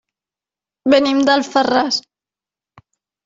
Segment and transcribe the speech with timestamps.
[0.93, 1.99] Venim d'Alfarràs.